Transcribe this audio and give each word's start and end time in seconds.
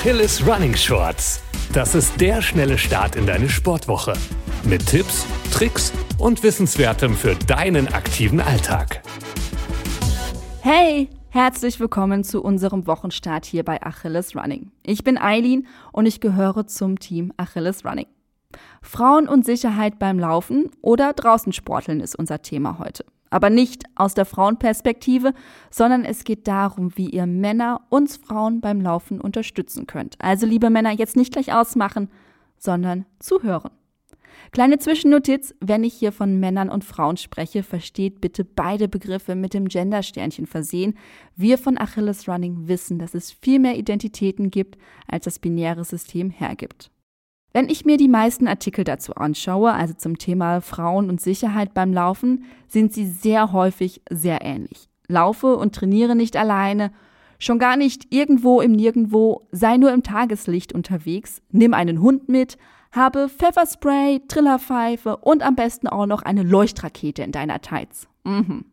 Achilles 0.00 0.42
Running 0.46 0.74
Shorts. 0.74 1.42
Das 1.74 1.94
ist 1.94 2.18
der 2.18 2.40
schnelle 2.40 2.78
Start 2.78 3.16
in 3.16 3.26
deine 3.26 3.50
Sportwoche. 3.50 4.14
Mit 4.64 4.86
Tipps, 4.86 5.26
Tricks 5.52 5.92
und 6.16 6.42
Wissenswertem 6.42 7.14
für 7.14 7.34
deinen 7.34 7.86
aktiven 7.88 8.40
Alltag. 8.40 9.02
Hey, 10.62 11.10
herzlich 11.28 11.80
willkommen 11.80 12.24
zu 12.24 12.42
unserem 12.42 12.86
Wochenstart 12.86 13.44
hier 13.44 13.62
bei 13.62 13.82
Achilles 13.82 14.34
Running. 14.34 14.70
Ich 14.84 15.04
bin 15.04 15.18
Eileen 15.18 15.66
und 15.92 16.06
ich 16.06 16.20
gehöre 16.20 16.66
zum 16.66 16.98
Team 16.98 17.34
Achilles 17.36 17.84
Running. 17.84 18.06
Frauen 18.80 19.28
und 19.28 19.44
Sicherheit 19.44 19.98
beim 19.98 20.18
Laufen 20.18 20.70
oder 20.80 21.12
draußen 21.12 21.52
sporteln 21.52 22.00
ist 22.00 22.16
unser 22.16 22.40
Thema 22.40 22.78
heute. 22.78 23.04
Aber 23.30 23.48
nicht 23.48 23.84
aus 23.94 24.14
der 24.14 24.24
Frauenperspektive, 24.24 25.32
sondern 25.70 26.04
es 26.04 26.24
geht 26.24 26.48
darum, 26.48 26.96
wie 26.96 27.08
ihr 27.08 27.26
Männer 27.26 27.82
uns 27.88 28.16
Frauen 28.16 28.60
beim 28.60 28.80
Laufen 28.80 29.20
unterstützen 29.20 29.86
könnt. 29.86 30.16
Also 30.18 30.46
liebe 30.46 30.68
Männer, 30.68 30.90
jetzt 30.90 31.16
nicht 31.16 31.32
gleich 31.32 31.52
ausmachen, 31.52 32.10
sondern 32.58 33.06
zuhören. 33.20 33.70
Kleine 34.52 34.78
Zwischennotiz, 34.78 35.54
wenn 35.60 35.84
ich 35.84 35.94
hier 35.94 36.10
von 36.10 36.40
Männern 36.40 36.70
und 36.70 36.84
Frauen 36.84 37.16
spreche, 37.16 37.62
versteht 37.62 38.20
bitte 38.20 38.44
beide 38.44 38.88
Begriffe 38.88 39.36
mit 39.36 39.54
dem 39.54 39.68
Gendersternchen 39.68 40.46
versehen. 40.46 40.98
Wir 41.36 41.56
von 41.56 41.78
Achilles 41.78 42.28
Running 42.28 42.66
wissen, 42.66 42.98
dass 42.98 43.14
es 43.14 43.30
viel 43.30 43.60
mehr 43.60 43.76
Identitäten 43.76 44.50
gibt, 44.50 44.76
als 45.06 45.24
das 45.24 45.38
binäre 45.38 45.84
System 45.84 46.30
hergibt. 46.30 46.90
Wenn 47.52 47.68
ich 47.68 47.84
mir 47.84 47.96
die 47.96 48.08
meisten 48.08 48.46
Artikel 48.46 48.84
dazu 48.84 49.14
anschaue, 49.14 49.72
also 49.72 49.94
zum 49.94 50.18
Thema 50.18 50.60
Frauen 50.60 51.10
und 51.10 51.20
Sicherheit 51.20 51.74
beim 51.74 51.92
Laufen, 51.92 52.44
sind 52.68 52.92
sie 52.92 53.06
sehr 53.06 53.52
häufig 53.52 54.02
sehr 54.08 54.42
ähnlich. 54.42 54.88
Laufe 55.08 55.56
und 55.56 55.74
trainiere 55.74 56.14
nicht 56.14 56.36
alleine, 56.36 56.92
schon 57.40 57.58
gar 57.58 57.76
nicht 57.76 58.14
irgendwo 58.14 58.60
im 58.60 58.72
Nirgendwo, 58.72 59.48
sei 59.50 59.78
nur 59.78 59.92
im 59.92 60.04
Tageslicht 60.04 60.72
unterwegs, 60.72 61.42
nimm 61.50 61.74
einen 61.74 62.00
Hund 62.00 62.28
mit, 62.28 62.56
habe 62.92 63.28
Pfefferspray, 63.28 64.22
Trillerpfeife 64.28 65.16
und 65.16 65.42
am 65.42 65.56
besten 65.56 65.88
auch 65.88 66.06
noch 66.06 66.22
eine 66.22 66.44
Leuchtrakete 66.44 67.22
in 67.22 67.32
deiner 67.32 67.60
Tights. 67.60 68.06
Mhm. 68.24 68.66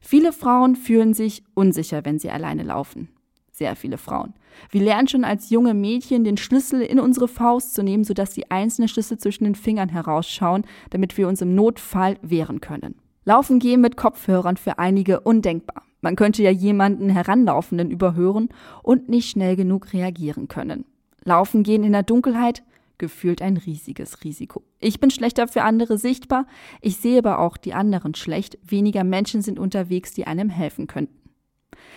Viele 0.00 0.32
Frauen 0.32 0.76
fühlen 0.76 1.12
sich 1.12 1.44
unsicher, 1.54 2.04
wenn 2.04 2.18
sie 2.18 2.30
alleine 2.30 2.62
laufen 2.62 3.08
sehr 3.52 3.76
viele 3.76 3.98
Frauen. 3.98 4.34
Wir 4.70 4.82
lernen 4.82 5.08
schon 5.08 5.24
als 5.24 5.50
junge 5.50 5.74
Mädchen, 5.74 6.24
den 6.24 6.36
Schlüssel 6.36 6.80
in 6.82 6.98
unsere 6.98 7.28
Faust 7.28 7.74
zu 7.74 7.82
nehmen, 7.82 8.04
sodass 8.04 8.30
die 8.30 8.50
einzelnen 8.50 8.88
Schlüssel 8.88 9.18
zwischen 9.18 9.44
den 9.44 9.54
Fingern 9.54 9.90
herausschauen, 9.90 10.64
damit 10.90 11.16
wir 11.16 11.28
uns 11.28 11.42
im 11.42 11.54
Notfall 11.54 12.18
wehren 12.22 12.60
können. 12.60 12.96
Laufen 13.24 13.58
gehen 13.58 13.80
mit 13.80 13.96
Kopfhörern 13.96 14.56
für 14.56 14.78
einige 14.78 15.20
undenkbar. 15.20 15.84
Man 16.00 16.16
könnte 16.16 16.42
ja 16.42 16.50
jemanden 16.50 17.08
Heranlaufenden 17.10 17.90
überhören 17.90 18.48
und 18.82 19.08
nicht 19.08 19.30
schnell 19.30 19.54
genug 19.54 19.92
reagieren 19.92 20.48
können. 20.48 20.84
Laufen 21.22 21.62
gehen 21.62 21.84
in 21.84 21.92
der 21.92 22.02
Dunkelheit, 22.02 22.64
gefühlt 22.98 23.42
ein 23.42 23.56
riesiges 23.56 24.24
Risiko. 24.24 24.62
Ich 24.80 24.98
bin 24.98 25.10
schlechter 25.10 25.46
für 25.46 25.62
andere 25.62 25.98
sichtbar, 25.98 26.46
ich 26.80 26.96
sehe 26.96 27.18
aber 27.18 27.38
auch 27.38 27.56
die 27.56 27.74
anderen 27.74 28.14
schlecht, 28.14 28.58
weniger 28.64 29.04
Menschen 29.04 29.42
sind 29.42 29.60
unterwegs, 29.60 30.12
die 30.12 30.26
einem 30.26 30.48
helfen 30.48 30.88
könnten. 30.88 31.21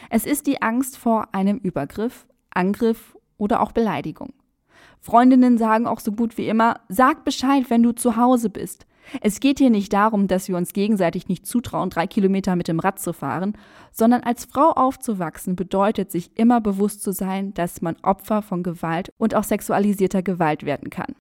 Es 0.09 0.25
ist 0.25 0.47
die 0.47 0.61
Angst 0.61 0.97
vor 0.97 1.29
einem 1.33 1.57
Übergriff, 1.57 2.27
Angriff 2.51 3.17
oder 3.37 3.61
auch 3.61 3.71
Beleidigung. 3.71 4.33
Freundinnen 4.99 5.57
sagen 5.57 5.87
auch 5.87 5.99
so 5.99 6.11
gut 6.11 6.37
wie 6.37 6.47
immer, 6.47 6.79
sag 6.89 7.25
Bescheid, 7.25 7.69
wenn 7.69 7.83
du 7.83 7.91
zu 7.91 8.15
Hause 8.15 8.49
bist. 8.49 8.85
Es 9.21 9.39
geht 9.39 9.59
hier 9.59 9.69
nicht 9.69 9.93
darum, 9.93 10.27
dass 10.27 10.47
wir 10.47 10.57
uns 10.57 10.73
gegenseitig 10.73 11.27
nicht 11.27 11.45
zutrauen, 11.45 11.89
drei 11.89 12.07
Kilometer 12.07 12.55
mit 12.55 12.67
dem 12.67 12.79
Rad 12.79 12.99
zu 12.99 13.13
fahren, 13.13 13.53
sondern 13.91 14.23
als 14.23 14.45
Frau 14.45 14.71
aufzuwachsen 14.71 15.55
bedeutet, 15.55 16.11
sich 16.11 16.31
immer 16.37 16.59
bewusst 16.59 17.03
zu 17.03 17.11
sein, 17.11 17.53
dass 17.53 17.81
man 17.81 17.97
Opfer 18.01 18.41
von 18.41 18.63
Gewalt 18.63 19.11
und 19.17 19.35
auch 19.35 19.43
sexualisierter 19.43 20.23
Gewalt 20.23 20.65
werden 20.65 20.89
kann. 20.89 21.15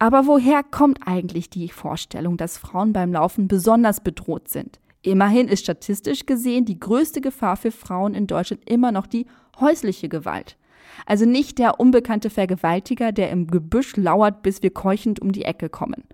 Aber 0.00 0.26
woher 0.26 0.62
kommt 0.62 1.00
eigentlich 1.06 1.50
die 1.50 1.68
Vorstellung, 1.68 2.36
dass 2.36 2.58
Frauen 2.58 2.92
beim 2.92 3.12
Laufen 3.12 3.48
besonders 3.48 4.00
bedroht 4.00 4.48
sind? 4.48 4.80
Immerhin 5.08 5.48
ist 5.48 5.62
statistisch 5.62 6.26
gesehen 6.26 6.66
die 6.66 6.78
größte 6.78 7.22
Gefahr 7.22 7.56
für 7.56 7.70
Frauen 7.70 8.12
in 8.12 8.26
Deutschland 8.26 8.68
immer 8.68 8.92
noch 8.92 9.06
die 9.06 9.26
häusliche 9.58 10.10
Gewalt. 10.10 10.58
Also 11.06 11.24
nicht 11.24 11.58
der 11.58 11.80
unbekannte 11.80 12.28
Vergewaltiger, 12.28 13.10
der 13.12 13.30
im 13.30 13.46
Gebüsch 13.46 13.96
lauert, 13.96 14.42
bis 14.42 14.62
wir 14.62 14.68
keuchend 14.70 15.20
um 15.20 15.32
die 15.32 15.44
Ecke 15.44 15.70
kommen. 15.70 16.04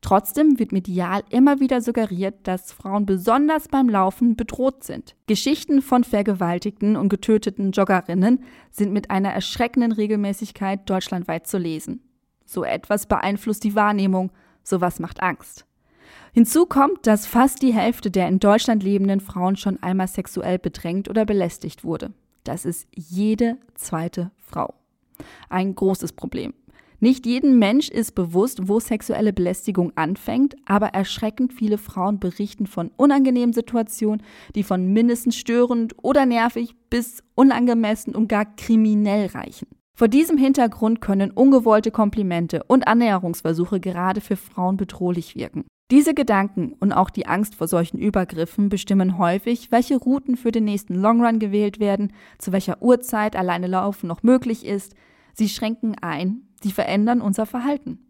Trotzdem 0.00 0.58
wird 0.58 0.72
medial 0.72 1.22
immer 1.30 1.60
wieder 1.60 1.80
suggeriert, 1.80 2.34
dass 2.42 2.72
Frauen 2.72 3.06
besonders 3.06 3.68
beim 3.68 3.88
Laufen 3.88 4.34
bedroht 4.34 4.82
sind. 4.82 5.14
Geschichten 5.28 5.80
von 5.80 6.02
vergewaltigten 6.02 6.96
und 6.96 7.08
getöteten 7.08 7.70
Joggerinnen 7.70 8.42
sind 8.70 8.92
mit 8.92 9.10
einer 9.10 9.30
erschreckenden 9.30 9.92
Regelmäßigkeit 9.92 10.90
deutschlandweit 10.90 11.46
zu 11.46 11.58
lesen. 11.58 12.02
So 12.44 12.64
etwas 12.64 13.06
beeinflusst 13.06 13.62
die 13.62 13.76
Wahrnehmung, 13.76 14.32
sowas 14.64 14.98
macht 14.98 15.22
Angst. 15.22 15.65
Hinzu 16.32 16.66
kommt, 16.66 17.06
dass 17.06 17.26
fast 17.26 17.62
die 17.62 17.72
Hälfte 17.72 18.10
der 18.10 18.28
in 18.28 18.38
Deutschland 18.38 18.82
lebenden 18.82 19.20
Frauen 19.20 19.56
schon 19.56 19.82
einmal 19.82 20.08
sexuell 20.08 20.58
bedrängt 20.58 21.08
oder 21.08 21.24
belästigt 21.24 21.84
wurde. 21.84 22.12
Das 22.44 22.64
ist 22.64 22.86
jede 22.94 23.56
zweite 23.74 24.30
Frau. 24.36 24.74
Ein 25.48 25.74
großes 25.74 26.12
Problem. 26.12 26.52
Nicht 26.98 27.26
jedem 27.26 27.58
Mensch 27.58 27.90
ist 27.90 28.14
bewusst, 28.14 28.68
wo 28.68 28.80
sexuelle 28.80 29.32
Belästigung 29.32 29.92
anfängt, 29.96 30.56
aber 30.64 30.88
erschreckend 30.88 31.52
viele 31.52 31.76
Frauen 31.76 32.18
berichten 32.18 32.66
von 32.66 32.90
unangenehmen 32.96 33.52
Situationen, 33.52 34.22
die 34.54 34.62
von 34.62 34.92
mindestens 34.92 35.36
störend 35.36 35.94
oder 36.02 36.24
nervig 36.24 36.74
bis 36.88 37.22
unangemessen 37.34 38.14
und 38.14 38.28
gar 38.28 38.46
kriminell 38.56 39.26
reichen. 39.26 39.68
Vor 39.94 40.08
diesem 40.08 40.38
Hintergrund 40.38 41.00
können 41.00 41.30
ungewollte 41.30 41.90
Komplimente 41.90 42.62
und 42.64 42.86
Annäherungsversuche 42.88 43.80
gerade 43.80 44.20
für 44.20 44.36
Frauen 44.36 44.76
bedrohlich 44.76 45.34
wirken. 45.36 45.64
Diese 45.92 46.14
Gedanken 46.14 46.74
und 46.80 46.92
auch 46.92 47.10
die 47.10 47.26
Angst 47.26 47.54
vor 47.54 47.68
solchen 47.68 47.98
Übergriffen 47.98 48.68
bestimmen 48.68 49.18
häufig, 49.18 49.70
welche 49.70 49.96
Routen 49.96 50.36
für 50.36 50.50
den 50.50 50.64
nächsten 50.64 50.96
Longrun 50.96 51.38
gewählt 51.38 51.78
werden, 51.78 52.12
zu 52.38 52.50
welcher 52.50 52.82
Uhrzeit 52.82 53.36
alleine 53.36 53.68
Laufen 53.68 54.08
noch 54.08 54.24
möglich 54.24 54.66
ist. 54.66 54.96
Sie 55.32 55.48
schränken 55.48 55.94
ein, 56.00 56.40
sie 56.60 56.72
verändern 56.72 57.20
unser 57.20 57.46
Verhalten. 57.46 58.00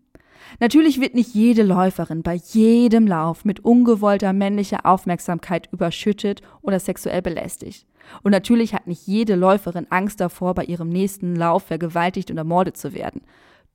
Natürlich 0.59 1.03
wird 1.03 1.15
nicht 1.15 1.35
jede 1.35 1.65
Läuferin 1.65 2.23
bei 2.23 2.35
jedem 2.35 3.07
Lauf 3.07 3.45
mit 3.45 3.61
ungewollter 3.61 4.33
männlicher 4.33 4.87
Aufmerksamkeit 4.87 5.69
überschüttet 5.71 6.41
oder 6.63 6.81
sexuell 6.81 7.21
belästigt. 7.21 7.87
Und 8.23 8.31
natürlich 8.31 8.73
hat 8.73 8.87
nicht 8.87 9.07
jede 9.07 9.35
Läuferin 9.35 9.87
Angst 9.91 10.21
davor, 10.21 10.55
bei 10.55 10.65
ihrem 10.65 10.89
nächsten 10.89 11.37
Lauf 11.37 11.65
vergewaltigt 11.65 12.31
und 12.31 12.39
ermordet 12.39 12.79
zu 12.79 12.95
werden. 12.95 13.21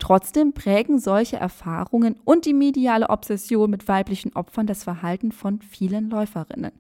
Trotzdem 0.01 0.53
prägen 0.53 0.97
solche 0.99 1.37
Erfahrungen 1.37 2.15
und 2.25 2.47
die 2.47 2.55
mediale 2.55 3.11
Obsession 3.11 3.69
mit 3.69 3.87
weiblichen 3.87 4.35
Opfern 4.35 4.65
das 4.65 4.83
Verhalten 4.83 5.31
von 5.31 5.61
vielen 5.61 6.09
Läuferinnen. 6.09 6.71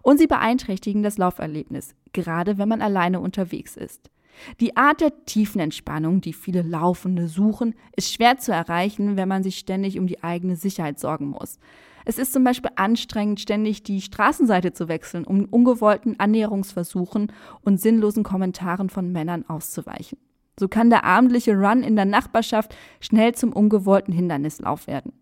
Und 0.00 0.16
sie 0.16 0.26
beeinträchtigen 0.26 1.02
das 1.02 1.18
Lauferlebnis, 1.18 1.94
gerade 2.14 2.56
wenn 2.56 2.70
man 2.70 2.80
alleine 2.80 3.20
unterwegs 3.20 3.76
ist. 3.76 4.10
Die 4.58 4.74
Art 4.74 5.02
der 5.02 5.26
tiefen 5.26 5.60
Entspannung, 5.60 6.22
die 6.22 6.32
viele 6.32 6.62
Laufende 6.62 7.28
suchen, 7.28 7.74
ist 7.94 8.10
schwer 8.10 8.38
zu 8.38 8.52
erreichen, 8.52 9.18
wenn 9.18 9.28
man 9.28 9.42
sich 9.42 9.58
ständig 9.58 9.98
um 9.98 10.06
die 10.06 10.24
eigene 10.24 10.56
Sicherheit 10.56 10.98
sorgen 10.98 11.26
muss. 11.26 11.58
Es 12.06 12.16
ist 12.16 12.32
zum 12.32 12.42
Beispiel 12.42 12.70
anstrengend, 12.76 13.38
ständig 13.38 13.82
die 13.82 14.00
Straßenseite 14.00 14.72
zu 14.72 14.88
wechseln, 14.88 15.24
um 15.24 15.44
ungewollten 15.44 16.18
Annäherungsversuchen 16.18 17.32
und 17.60 17.82
sinnlosen 17.82 18.22
Kommentaren 18.22 18.88
von 18.88 19.12
Männern 19.12 19.44
auszuweichen. 19.46 20.16
So 20.58 20.68
kann 20.68 20.90
der 20.90 21.04
abendliche 21.04 21.54
Run 21.54 21.82
in 21.82 21.96
der 21.96 22.04
Nachbarschaft 22.04 22.74
schnell 23.00 23.34
zum 23.34 23.52
ungewollten 23.52 24.12
Hindernislauf 24.12 24.86
werden. 24.86 25.12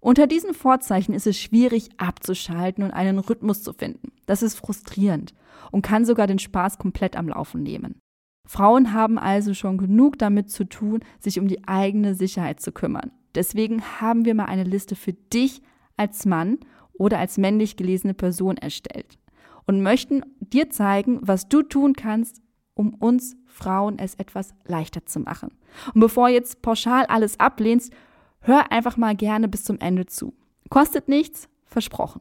Unter 0.00 0.26
diesen 0.26 0.54
Vorzeichen 0.54 1.14
ist 1.14 1.26
es 1.26 1.38
schwierig 1.38 1.88
abzuschalten 1.96 2.84
und 2.84 2.92
einen 2.92 3.18
Rhythmus 3.18 3.62
zu 3.62 3.72
finden. 3.72 4.12
Das 4.26 4.42
ist 4.42 4.54
frustrierend 4.54 5.34
und 5.72 5.82
kann 5.82 6.04
sogar 6.04 6.26
den 6.26 6.38
Spaß 6.38 6.78
komplett 6.78 7.16
am 7.16 7.28
Laufen 7.28 7.62
nehmen. 7.62 8.00
Frauen 8.46 8.92
haben 8.92 9.18
also 9.18 9.52
schon 9.54 9.76
genug 9.76 10.18
damit 10.18 10.50
zu 10.50 10.64
tun, 10.64 11.00
sich 11.18 11.38
um 11.38 11.48
die 11.48 11.66
eigene 11.66 12.14
Sicherheit 12.14 12.60
zu 12.60 12.72
kümmern. 12.72 13.10
Deswegen 13.34 13.82
haben 14.00 14.24
wir 14.24 14.34
mal 14.34 14.46
eine 14.46 14.64
Liste 14.64 14.96
für 14.96 15.12
dich 15.12 15.60
als 15.96 16.24
Mann 16.24 16.58
oder 16.94 17.18
als 17.18 17.36
männlich 17.36 17.76
gelesene 17.76 18.14
Person 18.14 18.56
erstellt 18.56 19.18
und 19.66 19.82
möchten 19.82 20.22
dir 20.40 20.70
zeigen, 20.70 21.18
was 21.20 21.48
du 21.48 21.62
tun 21.62 21.92
kannst, 21.92 22.40
um 22.78 22.94
uns 22.94 23.36
Frauen 23.44 23.98
es 23.98 24.14
etwas 24.14 24.54
leichter 24.64 25.04
zu 25.04 25.20
machen. 25.20 25.50
Und 25.92 26.00
bevor 26.00 26.28
jetzt 26.28 26.62
pauschal 26.62 27.06
alles 27.06 27.40
ablehnst, 27.40 27.92
hör 28.40 28.70
einfach 28.70 28.96
mal 28.96 29.16
gerne 29.16 29.48
bis 29.48 29.64
zum 29.64 29.80
Ende 29.80 30.06
zu. 30.06 30.32
Kostet 30.70 31.08
nichts, 31.08 31.48
versprochen. 31.66 32.20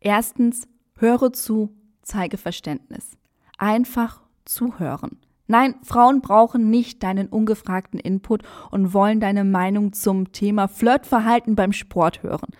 Erstens, 0.00 0.66
höre 0.96 1.32
zu, 1.32 1.76
zeige 2.02 2.38
Verständnis. 2.38 3.18
Einfach 3.58 4.22
zuhören. 4.46 5.18
Nein, 5.46 5.74
Frauen 5.82 6.22
brauchen 6.22 6.70
nicht 6.70 7.02
deinen 7.02 7.28
ungefragten 7.28 7.98
Input 7.98 8.42
und 8.70 8.94
wollen 8.94 9.20
deine 9.20 9.44
Meinung 9.44 9.92
zum 9.92 10.32
Thema 10.32 10.68
Flirtverhalten 10.68 11.56
beim 11.56 11.72
Sport 11.72 12.22
hören. 12.22 12.50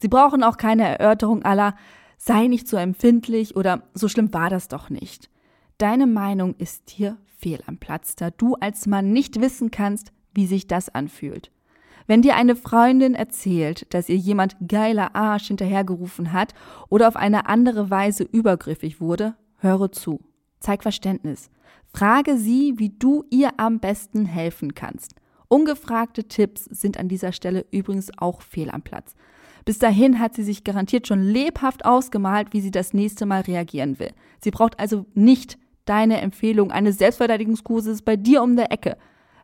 Sie 0.00 0.08
brauchen 0.08 0.42
auch 0.42 0.56
keine 0.56 0.98
Erörterung 0.98 1.44
aller 1.44 1.76
sei 2.16 2.48
nicht 2.48 2.66
so 2.66 2.76
empfindlich 2.76 3.54
oder 3.54 3.82
so 3.94 4.08
schlimm 4.08 4.32
war 4.34 4.50
das 4.50 4.66
doch 4.66 4.90
nicht. 4.90 5.30
Deine 5.78 6.08
Meinung 6.08 6.56
ist 6.58 6.90
hier 6.90 7.18
fehl 7.38 7.60
am 7.68 7.78
Platz, 7.78 8.16
da 8.16 8.30
du 8.30 8.56
als 8.56 8.88
Mann 8.88 9.12
nicht 9.12 9.40
wissen 9.40 9.70
kannst, 9.70 10.10
wie 10.34 10.46
sich 10.48 10.66
das 10.66 10.88
anfühlt. 10.88 11.52
Wenn 12.08 12.20
dir 12.20 12.34
eine 12.34 12.56
Freundin 12.56 13.14
erzählt, 13.14 13.86
dass 13.94 14.08
ihr 14.08 14.16
jemand 14.16 14.56
geiler 14.66 15.14
Arsch 15.14 15.46
hinterhergerufen 15.46 16.32
hat 16.32 16.52
oder 16.88 17.06
auf 17.06 17.14
eine 17.14 17.48
andere 17.48 17.90
Weise 17.90 18.24
übergriffig 18.24 19.00
wurde, 19.00 19.36
höre 19.58 19.92
zu. 19.92 20.20
Zeig 20.58 20.82
Verständnis. 20.82 21.48
Frage 21.92 22.38
sie, 22.38 22.74
wie 22.78 22.88
du 22.88 23.24
ihr 23.30 23.60
am 23.60 23.78
besten 23.78 24.26
helfen 24.26 24.74
kannst. 24.74 25.14
Ungefragte 25.46 26.24
Tipps 26.24 26.64
sind 26.64 26.98
an 26.98 27.08
dieser 27.08 27.30
Stelle 27.30 27.64
übrigens 27.70 28.10
auch 28.18 28.42
fehl 28.42 28.70
am 28.70 28.82
Platz. 28.82 29.14
Bis 29.64 29.78
dahin 29.78 30.18
hat 30.18 30.34
sie 30.34 30.42
sich 30.42 30.64
garantiert 30.64 31.06
schon 31.06 31.22
lebhaft 31.22 31.84
ausgemalt, 31.84 32.52
wie 32.52 32.60
sie 32.60 32.72
das 32.72 32.94
nächste 32.94 33.26
Mal 33.26 33.42
reagieren 33.42 34.00
will. 34.00 34.10
Sie 34.42 34.50
braucht 34.50 34.80
also 34.80 35.06
nicht 35.14 35.56
deine 35.88 36.20
Empfehlung 36.20 36.70
eines 36.70 36.98
Selbstverteidigungskurses 36.98 38.02
bei 38.02 38.16
dir 38.16 38.42
um 38.42 38.56
der 38.56 38.72
Ecke. 38.72 38.96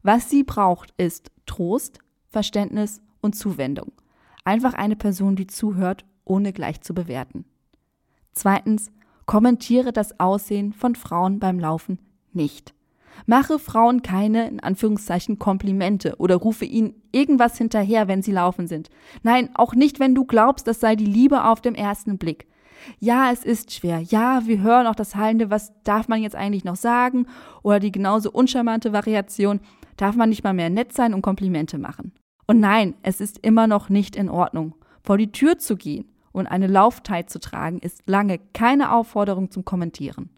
Was 0.03 0.29
sie 0.31 0.45
braucht, 0.45 0.93
ist 0.97 1.31
Trost, 1.47 1.99
Verständnis 2.29 3.01
und 3.21 3.35
Zuwendung. 3.35 3.93
Einfach 4.45 4.75
eine 4.75 4.97
Person, 4.97 5.37
die 5.37 5.47
zuhört, 5.47 6.05
ohne 6.25 6.53
gleich 6.53 6.81
zu 6.83 6.95
bewerten. 6.95 7.45
Zweitens, 8.33 8.91
kommentiere 9.27 9.93
das 9.93 10.21
Aussehen 10.21 10.73
von 10.73 10.95
Frauen 10.95 11.39
beim 11.39 11.59
Laufen 11.59 11.99
nicht. 12.33 12.75
Mache 13.27 13.59
Frauen 13.59 14.03
keine, 14.03 14.49
in 14.49 14.61
Anführungszeichen, 14.61 15.39
Komplimente 15.39 16.17
oder 16.19 16.37
rufe 16.37 16.65
ihnen 16.65 16.95
irgendwas 17.13 17.57
hinterher, 17.57 18.09
wenn 18.09 18.23
sie 18.23 18.33
laufen 18.33 18.67
sind. 18.67 18.91
Nein, 19.23 19.51
auch 19.55 19.75
nicht, 19.75 20.01
wenn 20.01 20.15
du 20.15 20.25
glaubst, 20.25 20.67
das 20.67 20.81
sei 20.81 20.97
die 20.97 21.07
Liebe 21.07 21.45
auf 21.45 21.61
dem 21.61 21.75
ersten 21.75 22.19
Blick. 22.19 22.47
Ja, 22.99 23.31
es 23.33 23.45
ist 23.45 23.73
schwer. 23.73 24.01
Ja, 24.01 24.47
wir 24.47 24.61
hören 24.61 24.87
auch 24.87 24.95
das 24.95 25.15
Hallende, 25.15 25.51
was 25.51 25.73
darf 25.85 26.09
man 26.09 26.23
jetzt 26.23 26.37
eigentlich 26.37 26.65
noch 26.65 26.77
sagen? 26.77 27.27
Oder 27.63 27.81
die 27.81 27.93
genauso 27.93 28.31
uncharmante 28.31 28.93
Variation, 28.93 29.61
darf 29.97 30.17
man 30.17 30.29
nicht 30.29 30.45
mal 30.45 30.55
mehr 30.55 30.71
nett 30.71 30.93
sein 30.93 31.15
und 31.15 31.23
Komplimente 31.23 31.79
machen. 31.79 32.13
Und 32.47 32.61
nein, 32.61 32.95
es 33.03 33.21
ist 33.21 33.39
immer 33.39 33.67
noch 33.67 33.89
nicht 33.89 34.17
in 34.17 34.29
Ordnung. 34.29 34.75
Vor 35.03 35.19
die 35.19 35.33
Tür 35.33 35.59
zu 35.59 35.77
gehen 35.77 36.11
und 36.33 36.47
eine 36.47 36.67
Lauftei 36.67 37.23
zu 37.23 37.39
tragen, 37.39 37.79
ist 37.79 38.03
lange 38.07 38.39
keine 38.53 38.93
Aufforderung 38.93 39.51
zum 39.51 39.65
Kommentieren. 39.65 40.31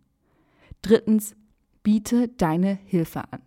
Drittens, 0.82 1.34
biete 1.82 2.28
deine 2.28 2.78
Hilfe 2.84 3.22
an. 3.30 3.40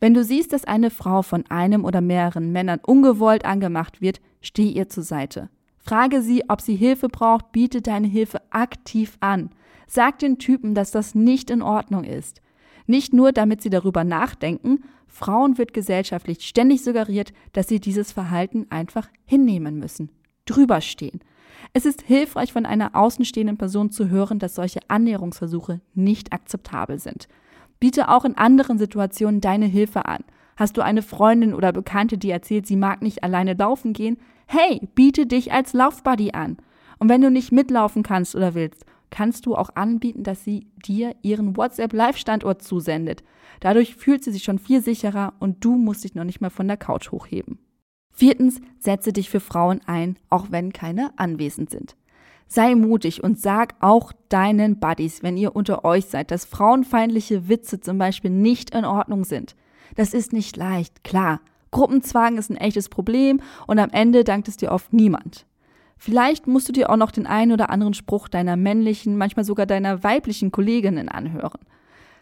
Wenn 0.00 0.14
du 0.14 0.24
siehst, 0.24 0.52
dass 0.52 0.64
eine 0.64 0.90
Frau 0.90 1.22
von 1.22 1.44
einem 1.50 1.84
oder 1.84 2.00
mehreren 2.00 2.52
Männern 2.52 2.80
ungewollt 2.84 3.44
angemacht 3.44 4.00
wird, 4.00 4.20
steh 4.40 4.68
ihr 4.68 4.88
zur 4.88 5.02
Seite. 5.02 5.50
Frage 5.88 6.20
sie, 6.20 6.44
ob 6.48 6.60
sie 6.60 6.76
Hilfe 6.76 7.08
braucht, 7.08 7.50
biete 7.50 7.80
deine 7.80 8.08
Hilfe 8.08 8.42
aktiv 8.50 9.16
an. 9.20 9.48
Sag 9.86 10.18
den 10.18 10.36
Typen, 10.36 10.74
dass 10.74 10.90
das 10.90 11.14
nicht 11.14 11.48
in 11.48 11.62
Ordnung 11.62 12.04
ist. 12.04 12.42
Nicht 12.86 13.14
nur, 13.14 13.32
damit 13.32 13.62
sie 13.62 13.70
darüber 13.70 14.04
nachdenken, 14.04 14.84
Frauen 15.06 15.56
wird 15.56 15.72
gesellschaftlich 15.72 16.46
ständig 16.46 16.84
suggeriert, 16.84 17.32
dass 17.54 17.68
sie 17.68 17.80
dieses 17.80 18.12
Verhalten 18.12 18.66
einfach 18.68 19.08
hinnehmen 19.24 19.78
müssen, 19.78 20.10
drüberstehen. 20.44 21.20
Es 21.72 21.86
ist 21.86 22.02
hilfreich, 22.02 22.52
von 22.52 22.66
einer 22.66 22.94
außenstehenden 22.94 23.56
Person 23.56 23.90
zu 23.90 24.10
hören, 24.10 24.38
dass 24.38 24.56
solche 24.56 24.80
Annäherungsversuche 24.88 25.80
nicht 25.94 26.34
akzeptabel 26.34 26.98
sind. 26.98 27.28
Biete 27.80 28.10
auch 28.10 28.26
in 28.26 28.36
anderen 28.36 28.76
Situationen 28.76 29.40
deine 29.40 29.64
Hilfe 29.64 30.04
an. 30.04 30.22
Hast 30.58 30.76
du 30.76 30.82
eine 30.82 31.00
Freundin 31.00 31.54
oder 31.54 31.72
Bekannte, 31.72 32.18
die 32.18 32.30
erzählt, 32.30 32.66
sie 32.66 32.76
mag 32.76 33.00
nicht 33.00 33.24
alleine 33.24 33.54
laufen 33.54 33.94
gehen? 33.94 34.18
Hey, 34.50 34.88
biete 34.94 35.26
dich 35.26 35.52
als 35.52 35.74
Laufbuddy 35.74 36.30
an. 36.32 36.56
Und 36.98 37.10
wenn 37.10 37.20
du 37.20 37.30
nicht 37.30 37.52
mitlaufen 37.52 38.02
kannst 38.02 38.34
oder 38.34 38.54
willst, 38.54 38.86
kannst 39.10 39.44
du 39.44 39.54
auch 39.54 39.68
anbieten, 39.74 40.22
dass 40.22 40.42
sie 40.42 40.66
dir 40.86 41.14
ihren 41.20 41.54
WhatsApp-Live-Standort 41.54 42.62
zusendet. 42.62 43.22
Dadurch 43.60 43.94
fühlt 43.94 44.24
sie 44.24 44.32
sich 44.32 44.44
schon 44.44 44.58
viel 44.58 44.80
sicherer 44.80 45.34
und 45.38 45.62
du 45.66 45.76
musst 45.76 46.02
dich 46.02 46.14
noch 46.14 46.24
nicht 46.24 46.40
mal 46.40 46.48
von 46.48 46.66
der 46.66 46.78
Couch 46.78 47.12
hochheben. 47.12 47.58
Viertens, 48.10 48.62
setze 48.78 49.12
dich 49.12 49.28
für 49.28 49.40
Frauen 49.40 49.82
ein, 49.84 50.18
auch 50.30 50.46
wenn 50.48 50.72
keine 50.72 51.12
anwesend 51.18 51.68
sind. 51.68 51.94
Sei 52.46 52.74
mutig 52.74 53.22
und 53.22 53.38
sag 53.38 53.74
auch 53.80 54.12
deinen 54.30 54.80
Buddies, 54.80 55.22
wenn 55.22 55.36
ihr 55.36 55.54
unter 55.54 55.84
euch 55.84 56.06
seid, 56.06 56.30
dass 56.30 56.46
frauenfeindliche 56.46 57.50
Witze 57.50 57.80
zum 57.80 57.98
Beispiel 57.98 58.30
nicht 58.30 58.74
in 58.74 58.86
Ordnung 58.86 59.24
sind. 59.24 59.56
Das 59.94 60.14
ist 60.14 60.32
nicht 60.32 60.56
leicht, 60.56 61.04
klar. 61.04 61.42
Gruppenzwang 61.70 62.38
ist 62.38 62.50
ein 62.50 62.56
echtes 62.56 62.88
Problem 62.88 63.40
und 63.66 63.78
am 63.78 63.90
Ende 63.90 64.24
dankt 64.24 64.48
es 64.48 64.56
dir 64.56 64.72
oft 64.72 64.92
niemand. 64.92 65.46
Vielleicht 65.96 66.46
musst 66.46 66.68
du 66.68 66.72
dir 66.72 66.90
auch 66.90 66.96
noch 66.96 67.10
den 67.10 67.26
einen 67.26 67.52
oder 67.52 67.70
anderen 67.70 67.94
Spruch 67.94 68.28
deiner 68.28 68.56
männlichen, 68.56 69.16
manchmal 69.16 69.44
sogar 69.44 69.66
deiner 69.66 70.04
weiblichen 70.04 70.52
Kolleginnen 70.52 71.08
anhören. 71.08 71.60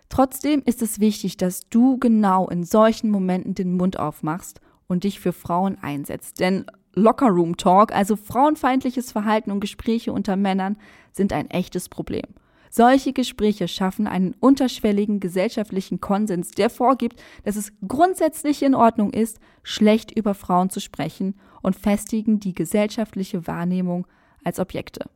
Trotzdem 0.09 0.63
ist 0.65 0.83
es 0.83 1.01
wichtig, 1.01 1.37
dass 1.37 1.69
du 1.69 1.99
genau 1.99 2.49
in 2.49 2.65
solchen 2.65 3.11
Momenten 3.11 3.55
den 3.55 3.77
Mund 3.77 3.99
aufmachst 3.99 4.61
und 4.87 5.05
dich 5.05 5.21
für 5.21 5.33
Frauen 5.33 5.77
einsetzt. 5.83 6.41
Denn 6.41 6.65
Lockerroom 6.95 7.57
Talk, 7.57 7.95
also 7.95 8.17
frauenfeindliches 8.17 9.13
Verhalten 9.13 9.51
und 9.51 9.61
Gespräche 9.61 10.13
unter 10.13 10.37
Männern, 10.37 10.79
sind 11.13 11.33
ein 11.33 11.51
echtes 11.51 11.89
Problem. 11.89 12.27
Solche 12.71 13.13
Gespräche 13.13 13.69
schaffen 13.69 14.07
einen 14.07 14.35
unterschwelligen 14.41 15.21
gesellschaftlichen 15.21 16.01
Konsens, 16.01 16.51
der 16.51 16.71
vorgibt, 16.71 17.23
dass 17.45 17.57
es 17.57 17.73
grundsätzlich 17.87 18.63
in 18.63 18.75
Ordnung 18.75 19.13
ist, 19.13 19.39
schlecht 19.63 20.17
über 20.17 20.35
Frauen 20.35 20.71
zu 20.71 20.81
sprechen 20.81 21.35
und 21.63 21.77
festigen 21.77 22.41
die 22.41 22.55
gesellschaftliche 22.55 23.47
Wahrnehmung 23.47 24.07
als 24.45 24.59
Objekte. 24.59 25.09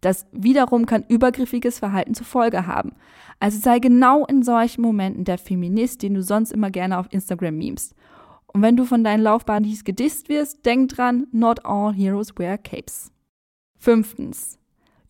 Das 0.00 0.26
wiederum 0.32 0.86
kann 0.86 1.04
übergriffiges 1.08 1.78
Verhalten 1.78 2.14
zur 2.14 2.26
Folge 2.26 2.66
haben. 2.66 2.92
Also 3.38 3.58
sei 3.58 3.78
genau 3.78 4.24
in 4.26 4.42
solchen 4.42 4.82
Momenten 4.82 5.24
der 5.24 5.38
Feminist, 5.38 6.02
den 6.02 6.14
du 6.14 6.22
sonst 6.22 6.52
immer 6.52 6.70
gerne 6.70 6.98
auf 6.98 7.06
Instagram 7.10 7.56
memst. 7.56 7.94
Und 8.46 8.62
wenn 8.62 8.76
du 8.76 8.84
von 8.84 9.04
deinen 9.04 9.22
Laufbahnis 9.22 9.84
gedisst 9.84 10.28
wirst, 10.28 10.64
denk 10.64 10.90
dran, 10.90 11.26
not 11.32 11.64
all 11.64 11.92
heroes 11.92 12.32
wear 12.36 12.58
capes. 12.58 13.12
Fünftens. 13.78 14.59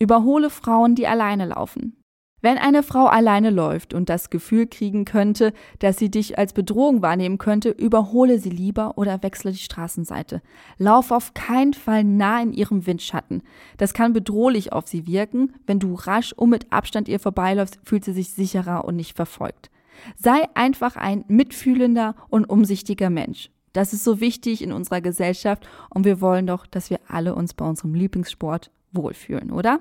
Überhole 0.03 0.49
Frauen, 0.49 0.95
die 0.95 1.07
alleine 1.07 1.45
laufen. 1.45 2.03
Wenn 2.41 2.57
eine 2.57 2.83
Frau 2.83 3.05
alleine 3.05 3.51
läuft 3.51 3.93
und 3.93 4.09
das 4.09 4.31
Gefühl 4.31 4.67
kriegen 4.67 5.05
könnte, 5.05 5.53
dass 5.79 5.99
sie 5.99 6.11
dich 6.11 6.39
als 6.39 6.55
Bedrohung 6.55 7.03
wahrnehmen 7.03 7.37
könnte, 7.37 7.69
überhole 7.69 8.39
sie 8.39 8.49
lieber 8.49 8.97
oder 8.97 9.23
wechsle 9.23 9.53
die 9.53 9.59
Straßenseite. 9.59 10.41
Lauf 10.79 11.11
auf 11.11 11.35
keinen 11.35 11.75
Fall 11.75 12.03
nah 12.03 12.41
in 12.41 12.55
ihrem 12.55 12.87
Windschatten. 12.87 13.43
Das 13.77 13.93
kann 13.93 14.15
bedrohlich 14.15 14.73
auf 14.73 14.89
sie 14.89 15.07
wirken. 15.07 15.53
Wenn 15.67 15.81
du 15.81 15.93
rasch 15.93 16.33
und 16.33 16.49
mit 16.49 16.73
Abstand 16.73 17.07
ihr 17.07 17.21
vorbeiläufst, 17.21 17.79
fühlt 17.85 18.07
sie 18.07 18.15
sich 18.15 18.31
sicherer 18.31 18.87
und 18.87 18.97
nicht 18.97 19.17
verfolgt. 19.17 19.71
Sei 20.17 20.49
einfach 20.55 20.97
ein 20.97 21.27
mitfühlender 21.29 22.15
und 22.31 22.47
umsichtiger 22.47 23.11
Mensch. 23.11 23.51
Das 23.75 23.93
ist 23.93 24.03
so 24.03 24.19
wichtig 24.19 24.63
in 24.63 24.73
unserer 24.73 25.03
Gesellschaft 25.03 25.69
und 25.91 26.07
wir 26.07 26.23
wollen 26.23 26.47
doch, 26.47 26.67
dass 26.67 26.89
wir 26.89 27.01
alle 27.07 27.35
uns 27.35 27.53
bei 27.53 27.67
unserem 27.67 27.95
Lieblingssport 27.95 28.71
wohlfühlen, 28.93 29.51
oder? 29.51 29.81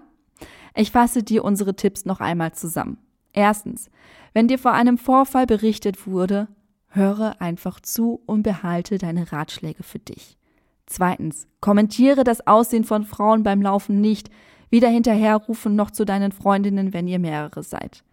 Ich 0.75 0.91
fasse 0.91 1.23
dir 1.23 1.43
unsere 1.43 1.75
Tipps 1.75 2.05
noch 2.05 2.19
einmal 2.19 2.53
zusammen. 2.53 2.97
Erstens, 3.33 3.89
wenn 4.33 4.47
dir 4.47 4.59
vor 4.59 4.73
einem 4.73 4.97
Vorfall 4.97 5.45
berichtet 5.45 6.07
wurde, 6.07 6.47
höre 6.89 7.41
einfach 7.41 7.79
zu 7.79 8.21
und 8.25 8.43
behalte 8.43 8.97
deine 8.97 9.31
Ratschläge 9.31 9.83
für 9.83 9.99
dich. 9.99 10.37
Zweitens, 10.85 11.47
kommentiere 11.61 12.23
das 12.23 12.47
Aussehen 12.47 12.83
von 12.83 13.03
Frauen 13.03 13.43
beim 13.43 13.61
Laufen 13.61 14.01
nicht, 14.01 14.29
weder 14.71 14.89
hinterherrufen 14.89 15.75
noch 15.75 15.91
zu 15.91 16.05
deinen 16.05 16.31
Freundinnen, 16.31 16.93
wenn 16.93 17.07
ihr 17.07 17.19
mehrere 17.19 17.63
seid. 17.63 18.03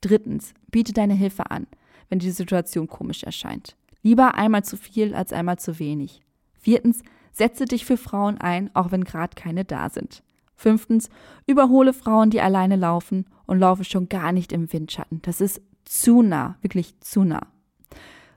Drittens, 0.00 0.54
biete 0.70 0.92
deine 0.92 1.14
Hilfe 1.14 1.50
an, 1.50 1.66
wenn 2.08 2.18
die 2.18 2.30
Situation 2.30 2.86
komisch 2.86 3.22
erscheint. 3.22 3.76
Lieber 4.02 4.34
einmal 4.34 4.64
zu 4.64 4.76
viel 4.76 5.14
als 5.14 5.32
einmal 5.32 5.58
zu 5.58 5.78
wenig. 5.78 6.22
Viertens, 6.58 7.02
setze 7.32 7.66
dich 7.66 7.84
für 7.84 7.96
Frauen 7.96 8.38
ein, 8.38 8.74
auch 8.74 8.90
wenn 8.90 9.04
gerade 9.04 9.34
keine 9.34 9.64
da 9.64 9.88
sind. 9.88 10.22
Fünftens, 10.62 11.10
überhole 11.46 11.92
Frauen, 11.92 12.30
die 12.30 12.40
alleine 12.40 12.76
laufen 12.76 13.26
und 13.46 13.58
laufe 13.58 13.84
schon 13.84 14.08
gar 14.08 14.32
nicht 14.32 14.52
im 14.52 14.72
Windschatten. 14.72 15.20
Das 15.22 15.40
ist 15.40 15.60
zu 15.84 16.22
nah, 16.22 16.56
wirklich 16.62 16.98
zu 17.00 17.24
nah. 17.24 17.46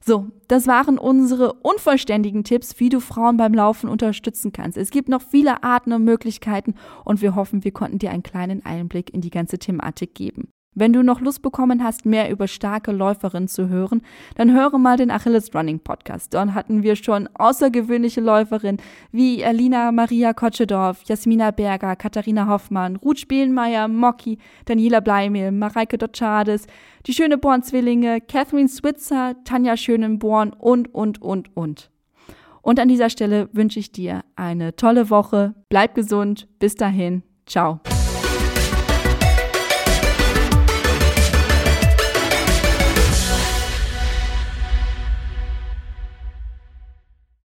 So, 0.01 0.27
das 0.47 0.67
waren 0.67 0.99
unsere 0.99 1.53
unvollständigen 1.53 2.43
Tipps, 2.43 2.79
wie 2.79 2.89
du 2.89 2.99
Frauen 2.99 3.37
beim 3.37 3.55
Laufen 3.55 3.89
unterstützen 3.89 4.51
kannst. 4.51 4.77
Es 4.77 4.91
gibt 4.91 5.09
noch 5.09 5.21
viele 5.21 5.63
Arten 5.63 5.93
und 5.93 6.03
Möglichkeiten 6.03 6.75
und 7.03 7.21
wir 7.21 7.33
hoffen, 7.33 7.63
wir 7.63 7.71
konnten 7.71 7.97
dir 7.97 8.11
einen 8.11 8.21
kleinen 8.21 8.63
Einblick 8.65 9.11
in 9.13 9.21
die 9.21 9.31
ganze 9.31 9.57
Thematik 9.57 10.13
geben. 10.13 10.49
Wenn 10.77 10.91
du 10.91 11.03
noch 11.03 11.21
Lust 11.21 11.41
bekommen 11.41 11.81
hast, 11.81 12.05
mehr 12.05 12.29
über 12.29 12.49
starke 12.49 12.91
Läuferinnen 12.91 13.47
zu 13.47 13.69
hören, 13.69 14.01
dann 14.35 14.53
höre 14.53 14.77
mal 14.77 14.97
den 14.97 15.09
Achilles 15.09 15.55
Running 15.55 15.79
Podcast. 15.79 16.33
Dort 16.33 16.53
hatten 16.53 16.83
wir 16.83 16.97
schon 16.97 17.29
außergewöhnliche 17.33 18.19
Läuferinnen 18.19 18.81
wie 19.13 19.43
Alina 19.43 19.93
Maria 19.93 20.33
Kotschedorf, 20.33 21.03
Jasmina 21.05 21.51
Berger, 21.51 21.95
Katharina 21.95 22.47
Hoffmann, 22.47 22.97
Ruth 22.97 23.19
Spielenmeier, 23.19 23.87
Mocki, 23.87 24.37
Daniela 24.65 24.99
Bleimel, 24.99 25.53
Mareike 25.53 25.97
Dotschades, 25.97 26.67
die 27.07 27.13
Schöneborn-Zwillinge, 27.13 28.19
Catherine 28.19 28.67
Switzer, 28.67 29.35
Tanja 29.45 29.77
Schönenborn 29.77 30.51
und, 30.51 30.93
und, 30.93 31.21
und, 31.21 31.55
und. 31.55 31.89
Und 32.61 32.79
an 32.79 32.89
dieser 32.89 33.09
Stelle 33.09 33.47
wünsche 33.53 33.79
ich 33.79 33.93
dir 33.93 34.23
eine 34.35 34.75
tolle 34.75 35.09
Woche. 35.09 35.53
Bleib 35.69 35.95
gesund. 35.95 36.47
Bis 36.59 36.75
dahin. 36.75 37.23
Ciao. 37.45 37.79